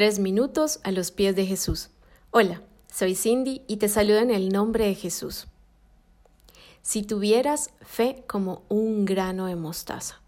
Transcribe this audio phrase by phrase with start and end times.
[0.00, 1.90] Tres minutos a los pies de Jesús.
[2.30, 5.46] Hola, soy Cindy y te saludo en el nombre de Jesús.
[6.80, 10.22] Si tuvieras fe como un grano de mostaza.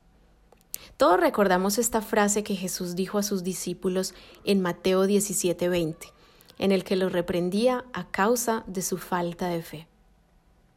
[0.98, 4.12] Todos recordamos esta frase que Jesús dijo a sus discípulos
[4.44, 6.12] en Mateo 17:20,
[6.58, 9.88] en el que los reprendía a causa de su falta de fe.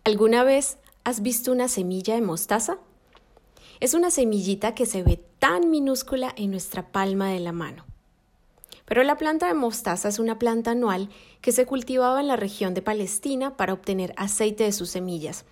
[0.06, 2.78] ¿Alguna vez has visto una semilla de mostaza?
[3.82, 7.84] Es una semillita que se ve tan minúscula en nuestra palma de la mano.
[8.86, 11.10] Pero la planta de mostaza es una planta anual
[11.42, 15.46] que se cultivaba en la región de Palestina para obtener aceite de sus semillas.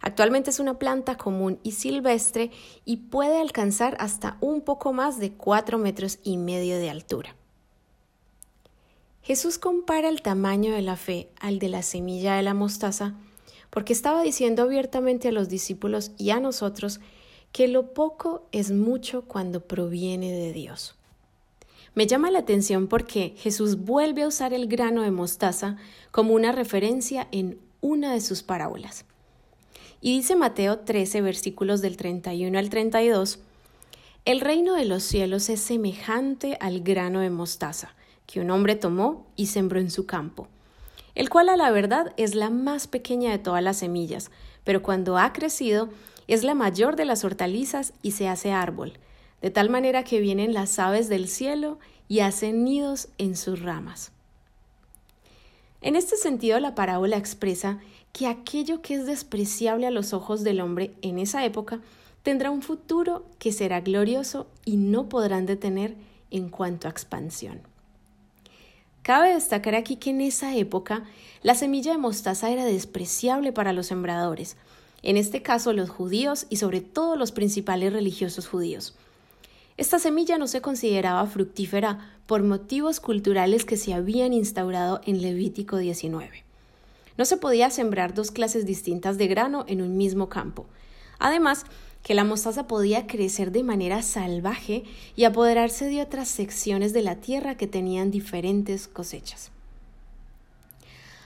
[0.00, 2.50] Actualmente es una planta común y silvestre
[2.84, 7.34] y puede alcanzar hasta un poco más de cuatro metros y medio de altura.
[9.22, 13.14] Jesús compara el tamaño de la fe al de la semilla de la mostaza
[13.70, 17.00] porque estaba diciendo abiertamente a los discípulos y a nosotros
[17.52, 20.96] que lo poco es mucho cuando proviene de Dios.
[21.98, 25.74] Me llama la atención porque Jesús vuelve a usar el grano de mostaza
[26.12, 29.04] como una referencia en una de sus parábolas.
[30.00, 33.40] Y dice Mateo 13, versículos del 31 al 32,
[34.24, 37.96] El reino de los cielos es semejante al grano de mostaza
[38.28, 40.46] que un hombre tomó y sembró en su campo,
[41.16, 44.30] el cual a la verdad es la más pequeña de todas las semillas,
[44.62, 45.88] pero cuando ha crecido
[46.28, 49.00] es la mayor de las hortalizas y se hace árbol
[49.42, 54.12] de tal manera que vienen las aves del cielo y hacen nidos en sus ramas.
[55.80, 57.78] En este sentido, la parábola expresa
[58.12, 61.80] que aquello que es despreciable a los ojos del hombre en esa época
[62.22, 65.94] tendrá un futuro que será glorioso y no podrán detener
[66.30, 67.60] en cuanto a expansión.
[69.02, 71.04] Cabe destacar aquí que en esa época
[71.42, 74.56] la semilla de mostaza era despreciable para los sembradores,
[75.02, 78.96] en este caso los judíos y sobre todo los principales religiosos judíos.
[79.78, 85.76] Esta semilla no se consideraba fructífera por motivos culturales que se habían instaurado en Levítico
[85.76, 86.42] 19.
[87.16, 90.66] No se podía sembrar dos clases distintas de grano en un mismo campo.
[91.20, 91.64] Además,
[92.02, 94.82] que la mostaza podía crecer de manera salvaje
[95.14, 99.52] y apoderarse de otras secciones de la tierra que tenían diferentes cosechas.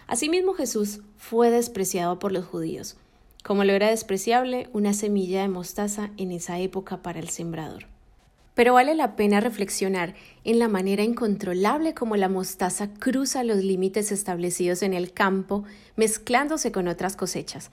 [0.06, 2.96] Asimismo Jesús fue despreciado por los judíos,
[3.42, 7.91] como lo era despreciable una semilla de mostaza en esa época para el sembrador.
[8.54, 10.14] Pero vale la pena reflexionar
[10.44, 15.64] en la manera incontrolable como la mostaza cruza los límites establecidos en el campo,
[15.96, 17.70] mezclándose con otras cosechas,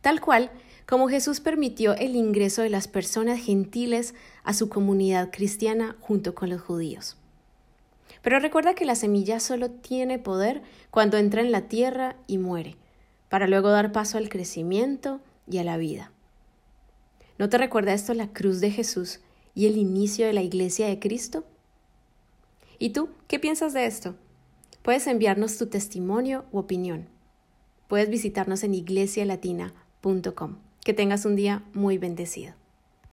[0.00, 0.50] tal cual
[0.86, 6.50] como Jesús permitió el ingreso de las personas gentiles a su comunidad cristiana junto con
[6.50, 7.16] los judíos.
[8.22, 12.76] Pero recuerda que la semilla solo tiene poder cuando entra en la tierra y muere,
[13.28, 16.10] para luego dar paso al crecimiento y a la vida.
[17.38, 19.20] ¿No te recuerda esto la cruz de Jesús
[19.54, 21.44] y el inicio de la Iglesia de Cristo?
[22.78, 24.14] ¿Y tú qué piensas de esto?
[24.82, 27.08] Puedes enviarnos tu testimonio u opinión.
[27.88, 30.56] Puedes visitarnos en iglesialatina.com.
[30.84, 32.54] Que tengas un día muy bendecido.